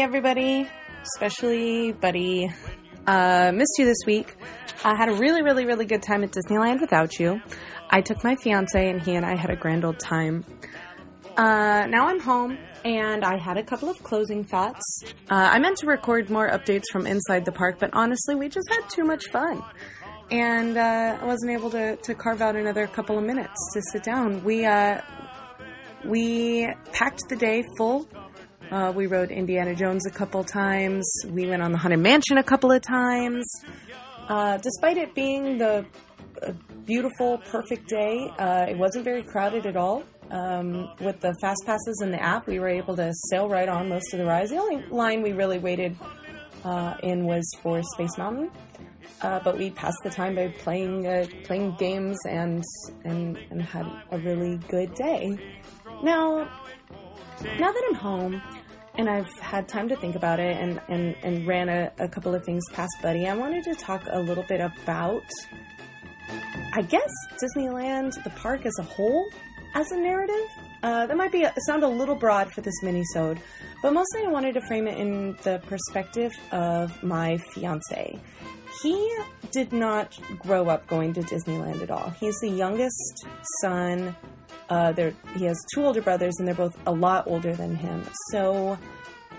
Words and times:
Everybody, 0.00 0.68
especially 1.02 1.90
Buddy. 1.90 2.52
Uh, 3.06 3.50
missed 3.52 3.74
you 3.78 3.84
this 3.84 3.98
week. 4.06 4.36
I 4.84 4.94
had 4.94 5.08
a 5.08 5.14
really, 5.14 5.42
really, 5.42 5.66
really 5.66 5.86
good 5.86 6.02
time 6.02 6.22
at 6.22 6.30
Disneyland 6.30 6.80
without 6.80 7.18
you. 7.18 7.40
I 7.90 8.00
took 8.00 8.22
my 8.22 8.36
fiance 8.36 8.90
and 8.90 9.02
he 9.02 9.16
and 9.16 9.26
I 9.26 9.34
had 9.34 9.50
a 9.50 9.56
grand 9.56 9.84
old 9.84 9.98
time. 9.98 10.44
Uh, 11.36 11.86
now 11.88 12.06
I'm 12.06 12.20
home 12.20 12.58
and 12.84 13.24
I 13.24 13.38
had 13.38 13.56
a 13.56 13.62
couple 13.64 13.88
of 13.88 14.00
closing 14.04 14.44
thoughts. 14.44 15.02
Uh, 15.28 15.34
I 15.34 15.58
meant 15.58 15.78
to 15.78 15.86
record 15.86 16.30
more 16.30 16.48
updates 16.48 16.84
from 16.92 17.06
inside 17.06 17.44
the 17.44 17.52
park, 17.52 17.78
but 17.80 17.90
honestly, 17.92 18.36
we 18.36 18.48
just 18.48 18.68
had 18.70 18.88
too 18.88 19.04
much 19.04 19.24
fun. 19.32 19.64
And 20.30 20.76
uh, 20.76 21.18
I 21.20 21.24
wasn't 21.24 21.50
able 21.52 21.70
to, 21.70 21.96
to 21.96 22.14
carve 22.14 22.40
out 22.40 22.54
another 22.54 22.86
couple 22.86 23.18
of 23.18 23.24
minutes 23.24 23.58
to 23.74 23.82
sit 23.90 24.04
down. 24.04 24.44
We, 24.44 24.64
uh, 24.64 25.00
we 26.04 26.72
packed 26.92 27.22
the 27.28 27.36
day 27.36 27.64
full 27.76 28.06
uh, 28.70 28.92
we 28.94 29.06
rode 29.06 29.30
Indiana 29.30 29.74
Jones 29.74 30.06
a 30.06 30.10
couple 30.10 30.44
times. 30.44 31.08
We 31.28 31.46
went 31.46 31.62
on 31.62 31.72
the 31.72 31.78
Haunted 31.78 32.00
Mansion 32.00 32.38
a 32.38 32.42
couple 32.42 32.70
of 32.70 32.82
times. 32.82 33.46
Uh, 34.28 34.58
despite 34.58 34.96
it 34.96 35.14
being 35.14 35.58
the 35.58 35.86
beautiful, 36.84 37.38
perfect 37.38 37.88
day, 37.88 38.30
uh, 38.38 38.66
it 38.68 38.76
wasn't 38.76 39.04
very 39.04 39.22
crowded 39.22 39.66
at 39.66 39.76
all. 39.76 40.04
Um, 40.30 40.90
with 41.00 41.20
the 41.20 41.34
fast 41.40 41.62
passes 41.64 42.00
in 42.02 42.10
the 42.10 42.22
app, 42.22 42.46
we 42.46 42.58
were 42.58 42.68
able 42.68 42.96
to 42.96 43.12
sail 43.30 43.48
right 43.48 43.68
on 43.68 43.88
most 43.88 44.12
of 44.12 44.18
the 44.18 44.26
rides. 44.26 44.50
The 44.50 44.58
only 44.58 44.84
line 44.86 45.22
we 45.22 45.32
really 45.32 45.58
waited 45.58 45.96
uh, 46.64 46.94
in 47.02 47.24
was 47.24 47.50
for 47.62 47.82
Space 47.94 48.16
Mountain. 48.18 48.50
Uh, 49.22 49.40
but 49.42 49.58
we 49.58 49.70
passed 49.70 49.98
the 50.04 50.10
time 50.10 50.34
by 50.36 50.48
playing 50.58 51.06
uh, 51.06 51.26
playing 51.42 51.74
games 51.76 52.16
and, 52.28 52.62
and 53.04 53.36
and 53.50 53.60
had 53.60 53.86
a 54.12 54.18
really 54.18 54.58
good 54.68 54.94
day. 54.94 55.36
Now, 56.04 56.48
now 57.58 57.72
that 57.72 57.82
I'm 57.88 57.94
home 57.94 58.42
and 58.98 59.08
I've 59.08 59.32
had 59.38 59.68
time 59.68 59.88
to 59.88 59.96
think 59.96 60.16
about 60.16 60.40
it 60.40 60.56
and, 60.56 60.80
and, 60.88 61.14
and 61.22 61.46
ran 61.46 61.68
a, 61.68 61.92
a 61.98 62.08
couple 62.08 62.34
of 62.34 62.44
things 62.44 62.64
past 62.72 62.90
Buddy, 63.00 63.28
I 63.28 63.34
wanted 63.34 63.62
to 63.64 63.74
talk 63.76 64.02
a 64.10 64.18
little 64.18 64.42
bit 64.42 64.60
about, 64.60 65.24
I 66.74 66.82
guess, 66.82 67.10
Disneyland, 67.40 68.22
the 68.24 68.30
park 68.30 68.66
as 68.66 68.74
a 68.80 68.82
whole, 68.82 69.30
as 69.74 69.92
a 69.92 69.96
narrative. 69.96 70.46
Uh, 70.82 71.06
that 71.06 71.16
might 71.16 71.32
be 71.32 71.44
a, 71.44 71.54
sound 71.66 71.84
a 71.84 71.88
little 71.88 72.16
broad 72.16 72.52
for 72.52 72.60
this 72.60 72.74
mini-sode, 72.82 73.40
but 73.82 73.92
mostly 73.92 74.24
I 74.24 74.28
wanted 74.28 74.54
to 74.54 74.60
frame 74.62 74.88
it 74.88 74.98
in 74.98 75.36
the 75.44 75.62
perspective 75.66 76.32
of 76.50 77.00
my 77.02 77.38
fiance. 77.38 78.18
He 78.82 79.16
did 79.50 79.72
not 79.72 80.18
grow 80.38 80.68
up 80.68 80.86
going 80.86 81.14
to 81.14 81.22
Disneyland 81.22 81.82
at 81.82 81.90
all. 81.90 82.10
He's 82.20 82.38
the 82.40 82.50
youngest 82.50 83.26
son 83.60 84.14
uh, 84.70 84.92
he 85.34 85.44
has 85.44 85.58
two 85.74 85.84
older 85.84 86.02
brothers, 86.02 86.34
and 86.38 86.46
they're 86.46 86.54
both 86.54 86.76
a 86.86 86.92
lot 86.92 87.26
older 87.26 87.54
than 87.54 87.74
him. 87.74 88.04
So 88.30 88.78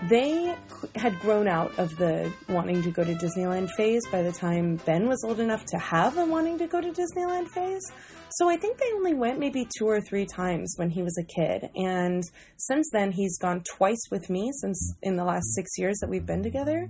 they 0.08 0.56
had 0.94 1.18
grown 1.20 1.46
out 1.46 1.78
of 1.78 1.96
the 1.98 2.32
wanting 2.48 2.82
to 2.82 2.90
go 2.90 3.04
to 3.04 3.14
Disneyland 3.14 3.70
phase 3.76 4.02
by 4.10 4.22
the 4.22 4.32
time 4.32 4.76
Ben 4.86 5.08
was 5.08 5.22
old 5.24 5.40
enough 5.40 5.64
to 5.66 5.78
have 5.78 6.16
a 6.16 6.24
wanting 6.24 6.58
to 6.58 6.66
go 6.66 6.80
to 6.80 6.88
Disneyland 6.88 7.48
phase. 7.48 7.82
So 8.30 8.48
I 8.48 8.56
think 8.56 8.78
they 8.78 8.92
only 8.94 9.14
went 9.14 9.38
maybe 9.38 9.68
two 9.78 9.86
or 9.86 10.00
three 10.00 10.24
times 10.24 10.74
when 10.76 10.90
he 10.90 11.02
was 11.02 11.16
a 11.18 11.24
kid. 11.24 11.68
And 11.74 12.22
since 12.56 12.88
then, 12.92 13.12
he's 13.12 13.36
gone 13.38 13.62
twice 13.76 14.02
with 14.10 14.30
me 14.30 14.50
since 14.60 14.94
in 15.02 15.16
the 15.16 15.24
last 15.24 15.54
six 15.54 15.70
years 15.76 15.98
that 16.00 16.08
we've 16.08 16.26
been 16.26 16.42
together. 16.42 16.88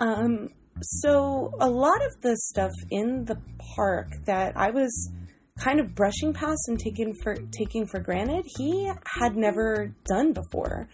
Um, 0.00 0.50
so 0.82 1.52
a 1.60 1.68
lot 1.68 2.04
of 2.04 2.20
the 2.22 2.36
stuff 2.36 2.72
in 2.90 3.24
the 3.24 3.38
park 3.76 4.12
that 4.26 4.56
I 4.56 4.70
was 4.70 5.10
kind 5.58 5.78
of 5.78 5.94
brushing 5.94 6.32
past 6.32 6.68
and 6.68 6.78
taking 6.78 7.14
for 7.22 7.36
taking 7.56 7.86
for 7.86 8.00
granted 8.00 8.44
he 8.58 8.90
had 9.20 9.36
never 9.36 9.94
done 10.04 10.32
before. 10.32 10.88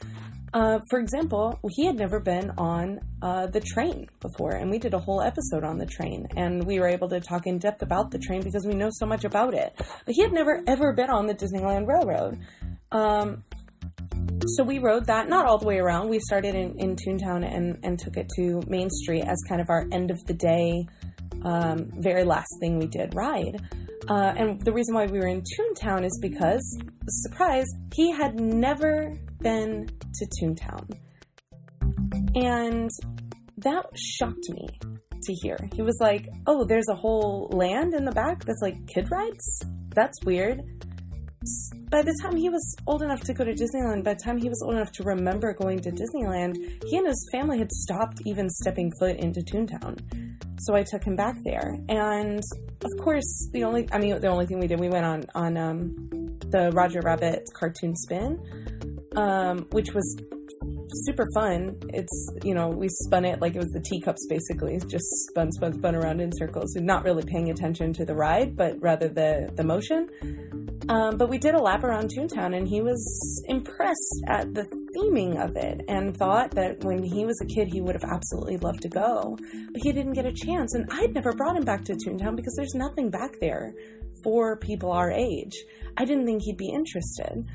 Uh, 0.52 0.80
for 0.90 0.98
example, 0.98 1.58
he 1.76 1.86
had 1.86 1.94
never 1.94 2.18
been 2.18 2.50
on 2.58 2.98
uh, 3.22 3.46
the 3.46 3.60
train 3.60 4.08
before, 4.20 4.52
and 4.52 4.68
we 4.68 4.78
did 4.78 4.92
a 4.94 4.98
whole 4.98 5.22
episode 5.22 5.62
on 5.62 5.78
the 5.78 5.86
train, 5.86 6.26
and 6.36 6.66
we 6.66 6.80
were 6.80 6.88
able 6.88 7.08
to 7.08 7.20
talk 7.20 7.46
in 7.46 7.58
depth 7.58 7.82
about 7.82 8.10
the 8.10 8.18
train 8.18 8.42
because 8.42 8.66
we 8.66 8.74
know 8.74 8.90
so 8.90 9.06
much 9.06 9.24
about 9.24 9.54
it. 9.54 9.72
But 9.76 10.14
he 10.14 10.22
had 10.22 10.32
never 10.32 10.60
ever 10.66 10.92
been 10.92 11.08
on 11.08 11.26
the 11.26 11.34
Disneyland 11.34 11.86
Railroad. 11.86 12.40
Um, 12.90 13.44
so 14.46 14.64
we 14.64 14.78
rode 14.78 15.06
that 15.06 15.28
not 15.28 15.46
all 15.46 15.58
the 15.58 15.66
way 15.66 15.78
around. 15.78 16.08
We 16.08 16.18
started 16.20 16.54
in, 16.54 16.78
in 16.78 16.96
Toontown 16.96 17.44
and, 17.44 17.78
and 17.82 17.98
took 17.98 18.16
it 18.16 18.28
to 18.36 18.62
Main 18.66 18.90
Street 18.90 19.22
as 19.22 19.36
kind 19.48 19.60
of 19.60 19.68
our 19.70 19.86
end 19.92 20.10
of 20.10 20.24
the 20.26 20.34
day, 20.34 20.86
um, 21.44 21.90
very 21.98 22.24
last 22.24 22.48
thing 22.60 22.78
we 22.78 22.86
did 22.86 23.14
ride. 23.14 23.60
Uh, 24.08 24.32
and 24.36 24.60
the 24.62 24.72
reason 24.72 24.94
why 24.94 25.06
we 25.06 25.18
were 25.18 25.26
in 25.26 25.42
Toontown 25.42 26.04
is 26.04 26.18
because, 26.20 26.78
surprise, 27.08 27.66
he 27.94 28.10
had 28.10 28.40
never 28.40 29.14
been 29.40 29.86
to 30.14 30.26
Toontown. 30.40 30.90
And 32.34 32.90
that 33.58 33.86
shocked 33.94 34.48
me 34.48 34.68
to 35.22 35.34
hear. 35.42 35.58
He 35.74 35.82
was 35.82 35.98
like, 36.00 36.28
Oh, 36.46 36.64
there's 36.64 36.88
a 36.88 36.94
whole 36.94 37.48
land 37.52 37.94
in 37.94 38.04
the 38.04 38.12
back 38.12 38.44
that's 38.44 38.62
like 38.62 38.86
kid 38.86 39.10
rides? 39.10 39.64
That's 39.94 40.16
weird. 40.24 40.62
By 41.90 42.02
the 42.02 42.14
time 42.22 42.36
he 42.36 42.50
was 42.50 42.76
old 42.86 43.02
enough 43.02 43.20
to 43.22 43.32
go 43.32 43.44
to 43.44 43.54
Disneyland, 43.54 44.04
by 44.04 44.12
the 44.12 44.20
time 44.22 44.36
he 44.36 44.50
was 44.50 44.62
old 44.62 44.74
enough 44.74 44.92
to 44.92 45.02
remember 45.04 45.54
going 45.54 45.80
to 45.80 45.90
Disneyland, 45.90 46.56
he 46.86 46.98
and 46.98 47.06
his 47.06 47.28
family 47.32 47.58
had 47.58 47.72
stopped 47.72 48.20
even 48.26 48.50
stepping 48.50 48.92
foot 48.98 49.16
into 49.16 49.40
Toontown. 49.40 49.98
So 50.58 50.74
I 50.74 50.82
took 50.82 51.02
him 51.02 51.16
back 51.16 51.36
there. 51.44 51.78
And 51.88 52.42
of 52.84 52.90
course, 53.02 53.48
the 53.52 53.64
only, 53.64 53.88
I 53.90 53.98
mean, 53.98 54.20
the 54.20 54.28
only 54.28 54.44
thing 54.44 54.60
we 54.60 54.66
did, 54.66 54.78
we 54.78 54.90
went 54.90 55.06
on, 55.06 55.24
on, 55.34 55.56
um, 55.56 56.10
the 56.50 56.70
Roger 56.72 57.00
Rabbit 57.00 57.48
cartoon 57.54 57.96
spin, 57.96 58.38
um, 59.16 59.66
which 59.70 59.94
was 59.94 60.20
super 61.06 61.26
fun. 61.32 61.78
It's, 61.88 62.28
you 62.42 62.54
know, 62.54 62.68
we 62.68 62.88
spun 62.88 63.24
it 63.24 63.40
like 63.40 63.54
it 63.54 63.58
was 63.58 63.70
the 63.70 63.80
teacups 63.80 64.26
basically, 64.28 64.78
just 64.88 65.06
spun, 65.30 65.52
spun, 65.52 65.72
spun 65.72 65.94
around 65.94 66.20
in 66.20 66.30
circles 66.32 66.76
and 66.76 66.84
not 66.84 67.04
really 67.04 67.24
paying 67.24 67.50
attention 67.50 67.92
to 67.94 68.04
the 68.04 68.14
ride, 68.14 68.56
but 68.56 68.74
rather 68.80 69.08
the, 69.08 69.50
the 69.54 69.64
motion. 69.64 70.08
Um, 70.90 71.16
but 71.18 71.28
we 71.28 71.38
did 71.38 71.54
a 71.54 71.62
lap 71.62 71.84
around 71.84 72.10
Toontown 72.10 72.56
and 72.56 72.66
he 72.66 72.80
was 72.80 73.44
impressed 73.46 74.24
at 74.26 74.52
the 74.54 74.64
theming 74.96 75.40
of 75.40 75.54
it 75.54 75.82
and 75.86 76.16
thought 76.16 76.50
that 76.56 76.82
when 76.82 77.00
he 77.00 77.24
was 77.24 77.40
a 77.40 77.46
kid 77.46 77.68
he 77.68 77.80
would 77.80 77.94
have 77.94 78.10
absolutely 78.10 78.56
loved 78.56 78.82
to 78.82 78.88
go. 78.88 79.38
But 79.38 79.82
he 79.82 79.92
didn't 79.92 80.14
get 80.14 80.26
a 80.26 80.32
chance. 80.32 80.74
And 80.74 80.88
I'd 80.90 81.14
never 81.14 81.32
brought 81.32 81.54
him 81.54 81.64
back 81.64 81.84
to 81.84 81.92
Toontown 81.92 82.34
because 82.34 82.56
there's 82.56 82.74
nothing 82.74 83.08
back 83.08 83.38
there 83.40 83.72
for 84.24 84.56
people 84.56 84.90
our 84.90 85.12
age. 85.12 85.54
I 85.96 86.04
didn't 86.04 86.26
think 86.26 86.42
he'd 86.42 86.56
be 86.56 86.70
interested. 86.70 87.46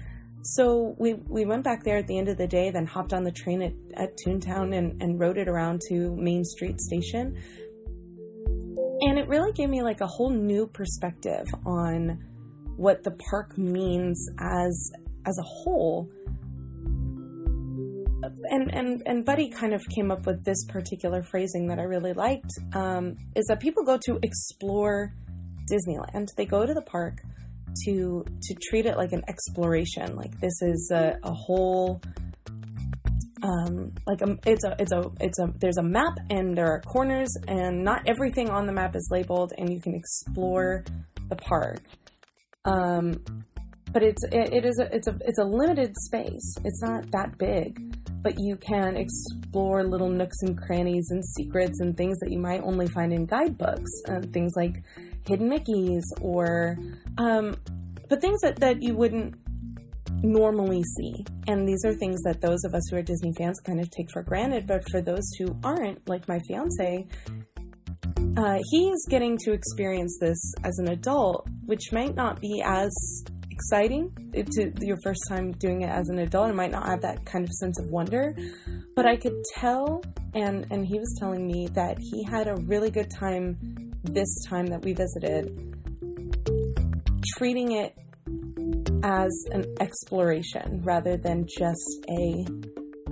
So 0.43 0.95
we, 0.97 1.15
we 1.15 1.43
went 1.43 1.65
back 1.65 1.83
there 1.83 1.97
at 1.97 2.07
the 2.07 2.17
end 2.17 2.29
of 2.29 2.37
the 2.37 2.47
day, 2.47 2.71
then 2.71 2.85
hopped 2.85 3.11
on 3.11 3.25
the 3.25 3.33
train 3.33 3.61
at, 3.61 3.73
at 3.95 4.17
Toontown 4.25 4.73
and, 4.73 5.01
and 5.01 5.19
rode 5.19 5.37
it 5.37 5.49
around 5.49 5.81
to 5.89 6.15
Main 6.15 6.45
Street 6.45 6.79
Station. 6.79 7.35
And 9.01 9.19
it 9.19 9.27
really 9.27 9.51
gave 9.51 9.69
me 9.69 9.81
like 9.81 9.99
a 9.99 10.07
whole 10.07 10.29
new 10.29 10.67
perspective 10.67 11.47
on 11.65 12.23
what 12.77 13.03
the 13.03 13.11
park 13.29 13.57
means 13.57 14.29
as 14.39 14.91
as 15.25 15.37
a 15.37 15.43
whole. 15.43 16.09
And 18.49 18.73
and 18.73 19.03
and 19.05 19.25
Buddy 19.25 19.49
kind 19.49 19.73
of 19.73 19.83
came 19.95 20.11
up 20.11 20.25
with 20.25 20.43
this 20.43 20.65
particular 20.65 21.23
phrasing 21.23 21.67
that 21.67 21.79
I 21.79 21.83
really 21.83 22.13
liked. 22.13 22.51
Um, 22.73 23.15
is 23.35 23.45
that 23.47 23.59
people 23.59 23.83
go 23.83 23.97
to 24.05 24.19
explore 24.23 25.13
Disneyland. 25.71 26.27
They 26.37 26.45
go 26.45 26.65
to 26.65 26.73
the 26.73 26.81
park 26.81 27.21
to 27.85 28.25
to 28.41 28.55
treat 28.69 28.85
it 28.85 28.97
like 28.97 29.11
an 29.11 29.23
exploration. 29.27 30.15
Like 30.15 30.39
this 30.39 30.61
is 30.61 30.91
a, 30.93 31.17
a 31.23 31.33
whole 31.33 32.01
um, 33.43 33.91
like 34.07 34.21
a, 34.21 34.37
it's 34.45 34.63
a 34.63 34.75
it's 34.79 34.91
a 34.91 35.11
it's 35.19 35.39
a 35.39 35.53
there's 35.59 35.77
a 35.77 35.83
map 35.83 36.17
and 36.29 36.57
there 36.57 36.67
are 36.67 36.81
corners 36.81 37.29
and 37.47 37.83
not 37.83 38.01
everything 38.07 38.49
on 38.49 38.65
the 38.65 38.71
map 38.71 38.95
is 38.95 39.07
labeled 39.11 39.53
and 39.57 39.71
you 39.71 39.79
can 39.79 39.93
explore 39.93 40.83
the 41.29 41.35
park 41.35 41.81
um, 42.65 43.23
but 43.91 44.03
it's 44.03 44.23
it, 44.25 44.53
it 44.53 44.65
is 44.65 44.77
a, 44.79 44.93
it's 44.93 45.07
a 45.07 45.17
it's 45.21 45.39
a 45.39 45.43
limited 45.45 45.95
space. 46.03 46.55
It's 46.63 46.81
not 46.81 47.09
that 47.11 47.37
big, 47.37 47.79
but 48.21 48.33
you 48.37 48.57
can 48.57 48.97
explore 48.97 49.83
little 49.83 50.09
nooks 50.09 50.41
and 50.41 50.57
crannies 50.57 51.07
and 51.11 51.23
secrets 51.23 51.79
and 51.79 51.95
things 51.95 52.19
that 52.19 52.31
you 52.31 52.39
might 52.39 52.61
only 52.61 52.87
find 52.87 53.13
in 53.13 53.25
guidebooks. 53.25 53.91
Uh, 54.09 54.21
things 54.33 54.53
like 54.57 54.83
hidden 55.25 55.47
Mickey's 55.47 56.03
or 56.21 56.77
um, 57.17 57.55
but 58.09 58.19
things 58.21 58.41
that 58.41 58.57
that 58.57 58.83
you 58.83 58.95
wouldn't 58.95 59.35
normally 60.23 60.83
see. 60.83 61.25
And 61.47 61.67
these 61.67 61.83
are 61.85 61.93
things 61.93 62.21
that 62.23 62.41
those 62.41 62.63
of 62.63 62.73
us 62.73 62.83
who 62.89 62.97
are 62.97 63.01
Disney 63.01 63.33
fans 63.37 63.59
kind 63.59 63.79
of 63.79 63.89
take 63.91 64.11
for 64.11 64.23
granted. 64.23 64.67
But 64.67 64.89
for 64.89 65.01
those 65.01 65.29
who 65.37 65.55
aren't, 65.63 66.07
like 66.07 66.27
my 66.27 66.39
fiance, 66.47 67.07
uh, 68.37 68.59
he 68.71 68.89
is 68.89 69.05
getting 69.09 69.37
to 69.39 69.53
experience 69.53 70.17
this 70.19 70.53
as 70.63 70.77
an 70.79 70.89
adult, 70.89 71.47
which 71.65 71.91
might 71.91 72.15
not 72.15 72.41
be 72.41 72.61
as 72.65 72.91
exciting 73.49 74.11
to 74.33 74.73
your 74.81 74.97
first 75.03 75.21
time 75.29 75.53
doing 75.53 75.81
it 75.81 75.89
as 75.89 76.09
an 76.09 76.19
adult. 76.19 76.49
It 76.49 76.55
might 76.55 76.71
not 76.71 76.85
have 76.85 77.01
that 77.01 77.25
kind 77.25 77.45
of 77.45 77.51
sense 77.53 77.79
of 77.79 77.89
wonder, 77.89 78.35
but 78.95 79.05
I 79.05 79.15
could 79.15 79.35
tell, 79.55 80.03
and 80.33 80.67
and 80.71 80.85
he 80.85 80.99
was 80.99 81.15
telling 81.19 81.47
me 81.47 81.67
that 81.73 81.97
he 81.99 82.23
had 82.25 82.47
a 82.47 82.55
really 82.55 82.91
good 82.91 83.09
time 83.09 83.57
this 84.03 84.43
time 84.49 84.67
that 84.67 84.83
we 84.83 84.93
visited, 84.93 85.73
treating 87.37 87.71
it 87.71 87.97
as 89.03 89.45
an 89.51 89.65
exploration 89.79 90.81
rather 90.83 91.15
than 91.15 91.45
just 91.57 92.05
a 92.09 92.45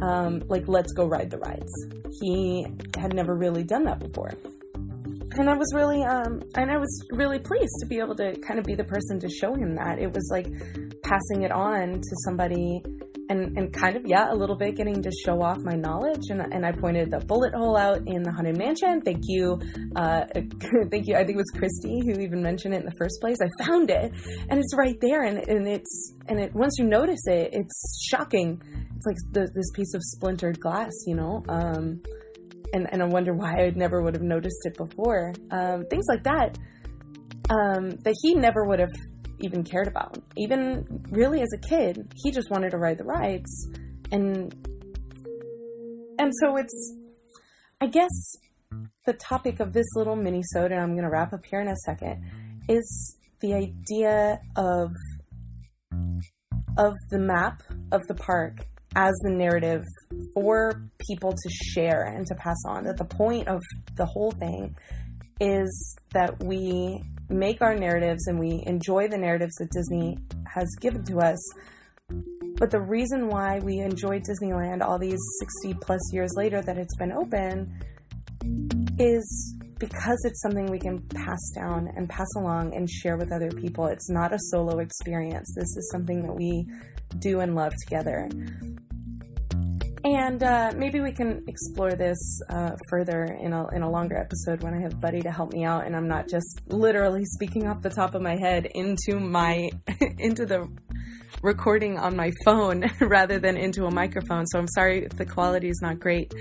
um, 0.02 0.44
like, 0.48 0.68
let's 0.68 0.92
go 0.92 1.06
ride 1.06 1.30
the 1.30 1.38
rides. 1.38 1.72
He 2.20 2.66
had 2.98 3.14
never 3.14 3.36
really 3.36 3.64
done 3.64 3.86
that 3.86 4.00
before. 4.00 4.34
And 5.36 5.50
I 5.50 5.58
was 5.58 5.74
really, 5.74 6.04
um, 6.04 6.44
and 6.56 6.72
I 6.72 6.78
was 6.78 7.06
really 7.12 7.40
pleased 7.40 7.74
to 7.82 7.88
be 7.88 8.00
able 8.00 8.16
to 8.16 8.38
kind 8.40 8.60
of 8.60 8.66
be 8.66 8.76
the 8.76 8.84
person 8.84 9.20
to 9.20 9.30
show 9.30 9.56
him 9.56 9.76
that. 9.76 10.00
It 10.00 10.14
was 10.14 10.30
like 10.32 10.46
passing 11.02 11.42
it 11.42 11.52
on 11.52 12.02
to 12.02 12.16
somebody 12.24 12.84
and, 13.30 13.58
and 13.58 13.74
kind 13.74 13.96
of, 13.96 14.06
yeah, 14.06 14.32
a 14.32 14.36
little 14.36 14.56
bit 14.56 14.76
getting 14.76 15.02
to 15.02 15.12
show 15.26 15.42
off 15.42 15.58
my 15.60 15.76
knowledge. 15.76 16.30
And, 16.30 16.42
and 16.42 16.66
I 16.66 16.72
pointed 16.72 17.10
the 17.10 17.20
bullet 17.20 17.54
hole 17.56 17.76
out 17.76 18.02
in 18.06 18.22
the 18.22 18.32
Haunted 18.32 18.58
Mansion. 18.58 19.02
Thank 19.02 19.24
you. 19.24 19.60
Uh, 19.96 20.26
thank 20.92 21.08
you. 21.08 21.16
I 21.16 21.26
think 21.26 21.36
it 21.36 21.38
was 21.38 21.52
Christy 21.56 22.02
who 22.06 22.20
even 22.20 22.44
mentioned 22.44 22.76
it 22.76 22.82
in 22.82 22.86
the 22.86 22.96
first 23.00 23.20
place. 23.20 23.38
I 23.42 23.66
found 23.66 23.90
it 23.90 24.12
and 24.50 24.60
it's 24.60 24.76
right 24.78 25.00
there. 25.02 25.24
And, 25.24 25.40
and 25.48 25.68
it's, 25.68 26.14
and 26.28 26.40
it, 26.40 26.54
once 26.54 26.76
you 26.78 26.86
notice 26.86 27.26
it, 27.26 27.50
it's 27.54 28.08
shocking. 28.08 28.62
It's 28.96 29.06
like 29.06 29.18
the, 29.32 29.52
this 29.54 29.72
piece 29.74 29.96
of 29.96 30.02
splintered 30.04 30.60
glass, 30.60 30.92
you 31.08 31.16
know? 31.16 31.44
Um, 31.50 32.02
and, 32.74 32.92
and 32.92 33.02
I 33.02 33.06
wonder 33.06 33.34
why 33.34 33.54
I 33.54 33.70
never 33.76 34.02
would 34.02 34.16
have 34.16 34.24
noticed 34.24 34.66
it 34.66 34.76
before. 34.76 35.34
Um, 35.52 35.86
things 35.90 36.06
like 36.10 36.24
that, 36.24 36.58
um, 37.50 37.92
that 38.04 38.16
he 38.22 38.34
never 38.34 38.66
would 38.66 38.80
have 38.80 38.94
even 39.40 39.64
cared 39.64 39.88
about. 39.88 40.18
Even 40.36 41.06
really 41.10 41.42
as 41.42 41.50
a 41.54 41.68
kid, 41.68 42.14
he 42.16 42.32
just 42.32 42.50
wanted 42.50 42.72
to 42.72 42.78
ride 42.78 42.98
the 42.98 43.04
rides. 43.04 43.70
And 44.12 44.54
and 46.20 46.32
so 46.42 46.58
it's 46.58 46.96
I 47.82 47.88
guess 47.88 48.38
the 49.06 49.14
topic 49.14 49.60
of 49.60 49.74
this 49.74 49.86
little 49.96 50.16
mini-sode, 50.16 50.72
and 50.72 50.80
I'm 50.80 50.94
going 50.94 51.04
to 51.04 51.10
wrap 51.10 51.34
up 51.34 51.46
here 51.46 51.60
in 51.60 51.68
a 51.68 51.76
second, 51.76 52.24
is 52.70 53.18
the 53.42 53.54
idea 53.54 54.40
of 54.56 54.90
of 56.78 56.94
the 57.12 57.20
map 57.20 57.62
of 57.92 58.02
the 58.08 58.16
park 58.16 58.66
as 58.96 59.14
the 59.24 59.32
narrative 59.32 59.84
for 60.34 60.82
people 61.08 61.32
to 61.32 61.50
share 61.50 62.04
and 62.04 62.26
to 62.28 62.36
pass 62.36 62.58
on. 62.68 62.84
That 62.84 62.98
the 62.98 63.06
point 63.06 63.48
of 63.48 63.62
the 63.96 64.06
whole 64.06 64.32
thing 64.32 64.76
is 65.40 65.98
that 66.14 66.44
we 66.44 67.04
make 67.30 67.62
our 67.62 67.76
narratives 67.76 68.28
and 68.28 68.40
we 68.40 68.64
enjoy 68.66 69.08
the 69.08 69.18
narratives 69.18 69.56
that 69.56 69.70
Disney 69.72 70.18
has 70.48 70.68
given 70.80 71.04
to 71.06 71.20
us. 71.20 71.40
But 72.58 72.72
the 72.72 72.82
reason 72.82 73.28
why 73.28 73.60
we 73.60 73.80
enjoy 73.80 74.20
Disneyland 74.20 74.82
all 74.82 75.00
these 75.00 75.20
60 75.64 75.80
plus 75.82 76.14
years 76.14 76.32
later 76.36 76.62
that 76.62 76.78
it's 76.78 76.96
been 76.98 77.12
open 77.12 77.74
is 79.00 79.56
because 79.80 80.24
it's 80.24 80.42
something 80.42 80.70
we 80.70 80.80
can 80.80 81.02
pass 81.10 81.40
down 81.56 81.90
and 81.96 82.08
pass 82.08 82.28
along 82.38 82.74
and 82.76 82.90
share 82.90 83.18
with 83.18 83.32
other 83.32 83.50
people. 83.50 83.88
It's 83.88 84.10
not 84.10 84.34
a 84.34 84.38
solo 84.40 84.80
experience. 84.80 85.54
This 85.58 85.76
is 85.76 85.90
something 85.92 86.22
that 86.22 86.34
we 86.34 86.66
do 87.20 87.40
and 87.42 87.56
love 87.56 87.74
together. 87.84 88.30
And 90.04 90.44
uh, 90.44 90.74
maybe 90.76 91.00
we 91.00 91.14
can 91.14 91.46
explore 91.48 91.96
this 91.96 92.42
uh, 92.50 92.72
further 92.90 93.24
in 93.24 93.54
a, 93.54 93.68
in 93.70 93.84
a 93.84 93.90
longer 93.90 94.18
episode 94.18 94.62
when 94.62 94.74
I 94.74 94.82
have 94.82 95.00
Buddy 95.00 95.22
to 95.22 95.32
help 95.32 95.54
me 95.54 95.64
out 95.64 95.86
and 95.86 95.96
I'm 95.96 96.10
not 96.10 96.28
just 96.28 96.62
literally 96.68 97.24
speaking 97.24 97.68
off 97.68 97.82
the 97.82 97.90
top 97.90 98.14
of 98.14 98.22
my 98.22 98.36
head 98.36 98.68
into 98.76 99.18
my 99.20 99.70
into 100.20 100.46
the 100.46 100.68
recording 101.42 101.98
on 101.98 102.16
my 102.16 102.32
phone 102.46 102.90
rather 103.02 103.40
than 103.40 103.58
into 103.58 103.86
a 103.86 103.92
microphone. 103.92 104.46
So 104.48 104.60
I'm 104.60 104.68
sorry 104.68 105.06
if 105.06 105.12
the 105.12 105.26
quality 105.26 105.70
is 105.70 105.80
not 105.82 106.00
great. 106.00 106.34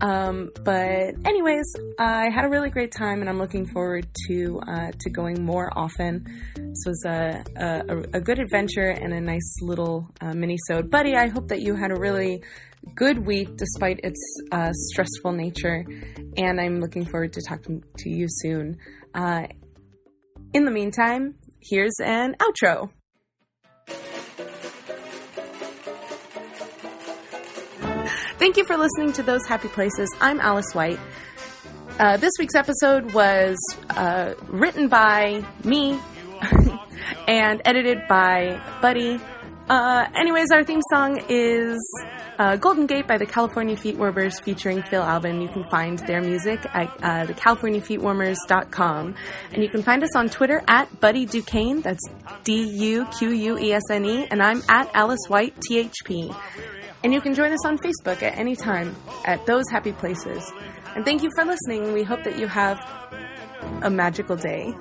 Um, 0.00 0.50
but 0.64 1.14
anyways, 1.24 1.74
I 1.98 2.30
had 2.30 2.44
a 2.44 2.48
really 2.48 2.70
great 2.70 2.92
time, 2.92 3.20
and 3.20 3.28
I'm 3.28 3.38
looking 3.38 3.66
forward 3.66 4.06
to 4.28 4.60
uh, 4.66 4.92
to 4.98 5.10
going 5.10 5.44
more 5.44 5.76
often. 5.76 6.24
This 6.54 6.84
was 6.86 7.04
a, 7.04 7.42
a, 7.56 8.18
a 8.18 8.20
good 8.20 8.38
adventure 8.38 8.90
and 8.90 9.12
a 9.12 9.20
nice 9.20 9.56
little 9.60 10.08
uh, 10.20 10.34
mini-sode. 10.34 10.90
Buddy, 10.90 11.16
I 11.16 11.28
hope 11.28 11.48
that 11.48 11.62
you 11.62 11.74
had 11.74 11.90
a 11.90 11.96
really 11.98 12.42
good 12.94 13.18
week 13.26 13.56
despite 13.56 14.00
its 14.04 14.20
uh, 14.52 14.70
stressful 14.72 15.32
nature, 15.32 15.84
and 16.36 16.60
I'm 16.60 16.80
looking 16.80 17.04
forward 17.04 17.32
to 17.32 17.42
talking 17.46 17.82
to 17.98 18.08
you 18.08 18.26
soon. 18.28 18.78
Uh, 19.14 19.48
in 20.54 20.64
the 20.64 20.70
meantime, 20.70 21.34
here's 21.60 21.98
an 22.00 22.36
outro. 22.40 22.90
Thank 28.38 28.56
you 28.56 28.64
for 28.64 28.76
listening 28.76 29.12
to 29.14 29.24
Those 29.24 29.44
Happy 29.46 29.66
Places. 29.66 30.08
I'm 30.20 30.38
Alice 30.38 30.72
White. 30.72 31.00
Uh, 31.98 32.18
this 32.18 32.30
week's 32.38 32.54
episode 32.54 33.12
was 33.12 33.56
uh, 33.90 34.34
written 34.46 34.86
by 34.86 35.44
me 35.64 35.98
and 37.26 37.60
edited 37.64 38.06
by 38.08 38.62
Buddy. 38.80 39.18
Uh, 39.68 40.06
anyways, 40.14 40.52
our 40.52 40.62
theme 40.62 40.82
song 40.88 41.20
is 41.28 41.80
uh, 42.38 42.54
Golden 42.54 42.86
Gate 42.86 43.08
by 43.08 43.18
the 43.18 43.26
California 43.26 43.74
Feetwarmers 43.74 44.40
featuring 44.40 44.82
Phil 44.82 45.02
Albin. 45.02 45.40
You 45.42 45.48
can 45.48 45.64
find 45.64 45.98
their 45.98 46.20
music 46.20 46.64
at 46.72 46.88
uh, 47.02 47.26
thecaliforniafeetwarmers.com. 47.26 49.14
And 49.52 49.62
you 49.64 49.68
can 49.68 49.82
find 49.82 50.04
us 50.04 50.14
on 50.14 50.28
Twitter 50.28 50.62
at 50.68 51.00
Buddy 51.00 51.26
Duquesne, 51.26 51.80
that's 51.80 52.04
D 52.44 52.62
U 52.62 53.04
Q 53.18 53.30
U 53.30 53.58
E 53.58 53.72
S 53.72 53.82
N 53.90 54.06
E, 54.06 54.28
and 54.30 54.40
I'm 54.40 54.62
at 54.68 54.88
Alice 54.94 55.26
White 55.26 55.56
THP. 55.68 56.32
And 57.04 57.14
you 57.14 57.20
can 57.20 57.34
join 57.34 57.52
us 57.52 57.64
on 57.64 57.78
Facebook 57.78 58.22
at 58.22 58.36
any 58.36 58.56
time 58.56 58.96
at 59.24 59.46
Those 59.46 59.64
Happy 59.70 59.92
Places. 59.92 60.42
And 60.96 61.04
thank 61.04 61.22
you 61.22 61.30
for 61.36 61.44
listening. 61.44 61.92
We 61.92 62.02
hope 62.02 62.24
that 62.24 62.38
you 62.38 62.48
have 62.48 62.78
a 63.82 63.90
magical 63.90 64.36
day. 64.36 64.66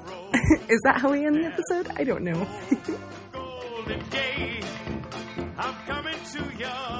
Is 0.68 0.82
that 0.84 1.00
how 1.00 1.12
we 1.12 1.26
end 1.26 1.36
the 1.36 1.46
episode? 1.46 1.92
I 1.96 2.04
don't 2.04 2.24
know. 2.24 2.48